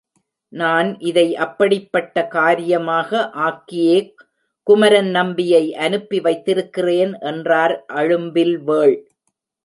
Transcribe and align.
நான் 0.53 0.87
இதை 0.99 1.25
அப்படிப் 1.35 1.89
பட்ட 1.91 2.23
காரியமாக 2.27 3.19
ஆக்கியே 3.41 3.97
குமரன் 4.67 5.09
நம்பியை 5.09 5.75
அனுப்பி 5.77 6.19
வைத்திருக்கிறேன் 6.19 7.13
என்றார் 7.23 7.75
அழும்பில்வேள். 7.93 8.95